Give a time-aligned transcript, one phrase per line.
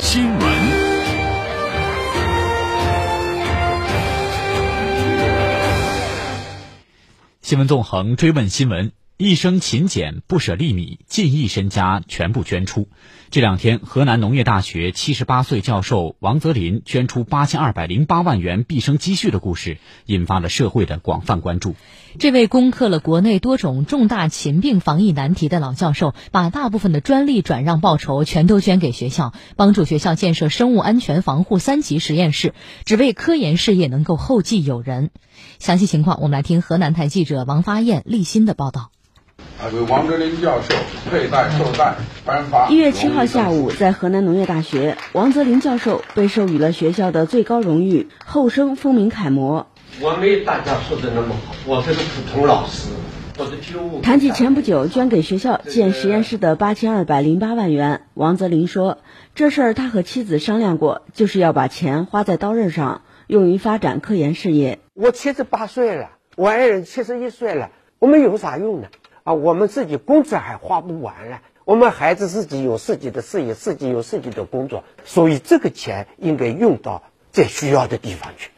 [0.00, 0.40] 新闻。
[7.40, 8.92] 新闻纵横追问新闻。
[9.22, 12.88] 一生勤俭，不舍粒米，近亿身家全部捐出。
[13.30, 21.76] 这两天，河南农业大学七十八岁教授王泽林捐出八千二百零八万元毕生积蓄的故事，引发了社会的广泛关注。
[22.18, 35.12] 这位攻克了国内多种重大禽病防疫难题的老教授，把大部分的专利转让报酬全都捐给学校，帮助学校建设生物安全防护三级实验室，只为科研事业能够后继有人。
[35.60, 38.90] 详细情况，我们来听河南台记者王发燕、立新的报道。
[39.70, 40.74] 为王哲林教授
[41.10, 41.94] 佩戴绶带
[42.24, 42.68] 颁发。
[42.68, 49.68] 一月七号下午，在河南农业大学，王泽林教授被授予了学校的最高荣誉——后生风鸣楷模。
[50.00, 52.88] 我没大家说的那么好，我是个普通老师。
[52.90, 54.00] 我。
[54.02, 58.98] 谈起前不久捐给学校建实验室的八千二百零八万元，王泽林说
[59.34, 64.80] ：“这事儿他和妻子商量过，就是要把钱花在刀刃上，用于发展科研事业。
[64.92, 68.88] 我七十八岁了，我爱人七十一岁了，我们有啥用呢？”
[69.24, 78.50] 啊，我们自己工资还花不完了，我们孩子自己有自己的事业，自己有自己的工作，所以这个钱应该用到最需要的地方去。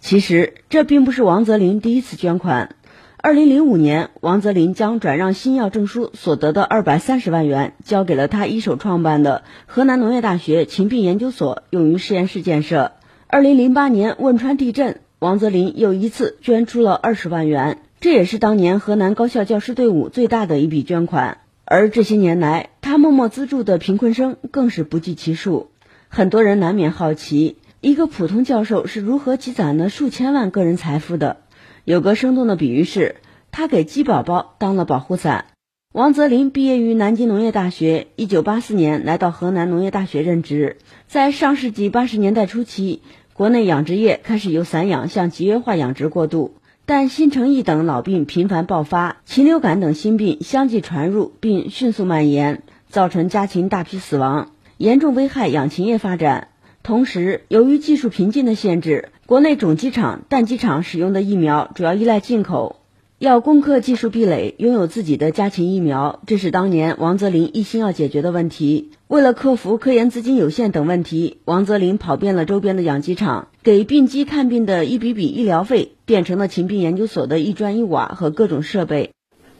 [0.00, 2.76] 其实这并不是王泽林第一次捐款。
[3.20, 12.92] 二零零五年，王泽林将转让新药证书所得的二百三十万元交给了他一手创办的河南农业大学禽病研究所，用于实验室建设。
[13.26, 17.82] 二零零八年汶川地震，王泽林又一次捐出了二十万元。
[18.00, 25.70] 这也是当年河南高校教师队伍最大的一笔捐款，而这些年来，他默默资助的贫困生更是不计其数。
[26.08, 31.38] 很多人难免好奇，一个普通教授是如何积攒了数千万个人财富的？
[31.84, 33.16] 有个生动的比喻是，
[33.50, 35.46] 他给鸡宝宝当了保护伞。
[35.92, 40.76] 王泽林毕业于南京农业大学，一九八四年来到河南农业大学任职。
[41.08, 46.54] 在上世纪八十年代初期，国内养殖业开始由散养向集约化养殖过渡。
[46.90, 56.48] 但新城疫等老病频繁爆发，禽流感等新病相继传入并迅速蔓延，造成家禽大批死亡，严重危害养禽业发展。
[56.82, 62.76] 同时，由于技术瓶颈的限制，国内种鸡场、蛋鸡场使用的疫苗主要依赖进口。
[63.18, 68.92] 要攻克技术壁垒，拥有自己的家禽疫苗，这是当年王泽林一心要解决的问题。
[69.08, 79.10] 为了克服科研资金有限等问题，王泽林跑遍了周边的养鸡场，给病鸡看病的一笔笔医疗费变成了禽病研究所的一砖一瓦和各种设备。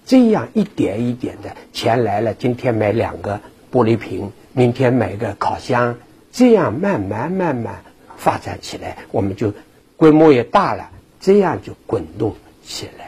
[0.07, 3.41] 这样一点一点的钱来了，今天买两个
[3.73, 5.97] 玻璃瓶，明天买个烤箱，
[6.31, 7.83] 这样慢慢慢慢
[8.17, 9.53] 发展起来，我们就
[9.97, 13.08] 规模也大了，这样就滚动起来。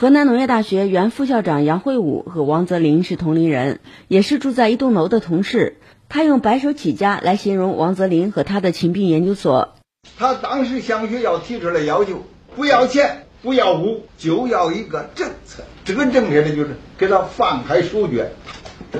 [0.00, 5.76] 河南农业大学原副校长杨慧武和王泽林是同龄人，也是住在一栋楼的同事。
[6.08, 9.74] 他用“白手起家”来形容王泽林和他的禽病研究所。
[10.16, 12.24] 他当时向学校提出了要求，
[12.56, 15.64] 不要钱，不要物，就要一个政策。
[15.84, 18.24] 这个政策呢，就是给他放开手脚，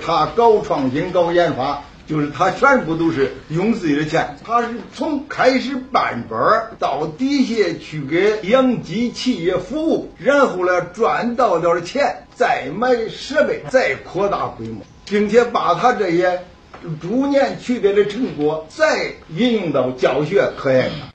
[0.02, 1.82] 他搞创新、搞研发。
[2.10, 16.42] 就是他全部都是用自己的钱，他是从开始办班到底下去给养鸡企业服务，然后呢赚到点钱，再买设备，再扩大规模，并且把他这些
[17.00, 21.08] 逐年取得的成果再应用到教学科研上。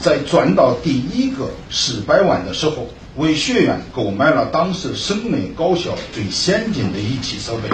[0.00, 2.88] 在赚到第一个四百万的时候。
[3.16, 7.68] 为学院购买了当时省内高校最先进的仪器设备。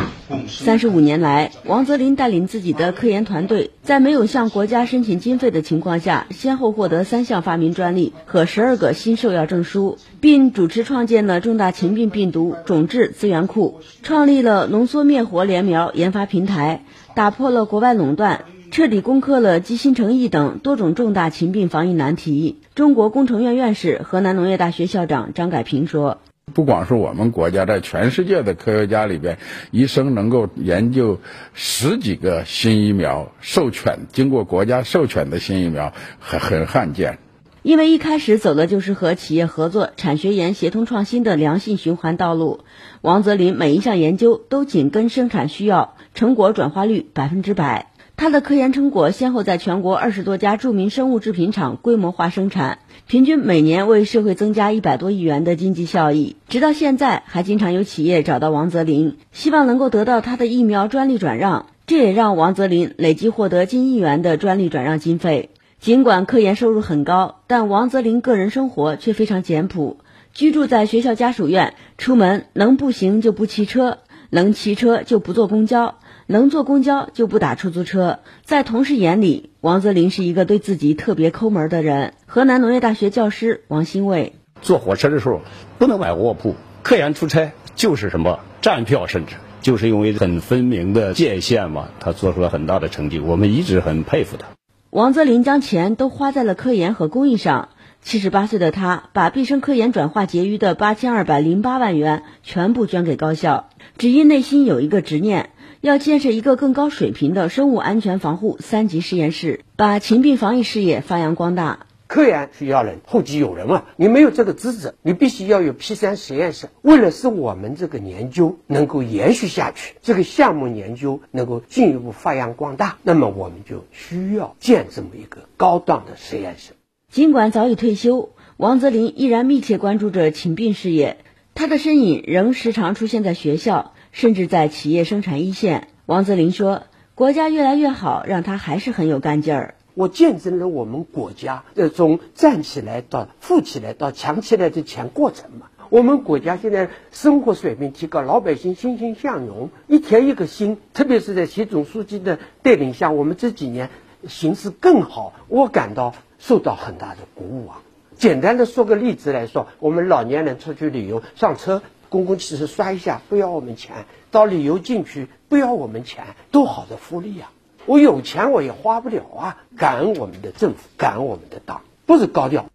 [0.49, 16.83] 三十五年来，王泽林带领自己的科研团队，在没有向国家申请经费的情况下，先后获得三项发明专利和十二个新兽药证书，并主持创建了重大禽病病毒种质资源库，创立了浓缩灭活联苗研发平台，
[17.15, 18.45] 打破了国外垄断。
[18.71, 22.61] 彻底攻克了鸡、新城疫等多种重大禽病防疫难题。
[22.75, 26.19] 中国工程院院士、河南农业大学校长张改平说
[26.53, 29.39] ：“不光是我们国家，在全世界的科学家里边，
[29.71, 31.21] 一生能够研究
[31.55, 37.19] 十几个新疫苗授权、经过国家授权的新疫苗，很很罕见。
[37.63, 42.61] 因为一开始走的就是和企业合作、产学研协同创新的良性循环道路。
[43.01, 56.37] 王泽林每一项研究都紧跟生产需要，成果转化率百分之百。”他的科研成果先后在全国二十多家著名生物制品厂规模化生产，平均每年为社会增加一百多亿元的经济效益。
[56.49, 65.51] 直到现在，还经常有企业找到王泽林，希望能够得到他的疫苗专利转让，这也让王泽林累计获得近亿元的专利转让经费。
[65.79, 69.99] 尽管科研收入很高，但王泽林个人生活却非常简朴，
[70.33, 73.99] 居住在学校家属院，出门能步行就不骑车，
[74.31, 75.97] 能骑车就不坐公交。
[76.29, 78.19] 能坐公交就不打出租车。
[78.43, 82.15] 在同事眼里，王泽林是一个对自己特别抠门的人。
[82.27, 85.41] 河南农业大学教师王新卫：坐火车的时候
[85.79, 94.47] 不能买卧铺，科研出差就是什么站票，甚至就是因为很分明的界限嘛，他做出了很大的成绩，我们一直很佩服他。
[94.91, 97.69] 王泽林将钱都花在了科研和公益上。
[98.07, 103.69] 七十八岁的他，把毕生科研转化结余的八千二百零八万元全部捐给高校，
[103.99, 105.51] 只因内心有一个执念，
[105.81, 111.89] 要建设一个更高水平的生物安全防护三级实验室，把禽病防疫事业发扬光大。
[112.07, 113.83] 科研需要人，后继有人嘛。
[113.97, 116.69] 你没有这个资质，你必须要有 P 三实验室。
[116.83, 126.75] 为了使我们这个研究能够延续下去，这个项目研究能够进一步发扬光大，那么我们就需要建这么一个高档的实验室。
[127.13, 131.19] 尽管早已退休，王泽林依然密切关注着禽病事业，
[131.55, 135.89] 他的身影仍时常出现在学校，甚至在企业生产一线。
[136.05, 136.83] 王泽林说
[137.15, 145.69] ：“国家越来越好，让他还是很有干劲儿。”我见证了我们国家这从站起来到富起来到强起来的全过程嘛。
[145.89, 150.77] 我们国家现在生活水平提高，老百姓欣欣向荣，一天一个新。
[150.93, 153.89] 特别是在习总书记的带领下，我们这几年
[154.29, 157.83] 形势更好，我感到受到很大的鼓舞啊。
[158.17, 167.51] 简单的说个例子来说，我们老年人出去旅游，上车公共汽车刷一下不要我们钱，到旅游景区不要我们钱，多好的福利啊！
[167.85, 169.63] 我有钱我也花不了啊！
[169.77, 172.67] 感恩我们的政府，感恩我们的党，不是高调。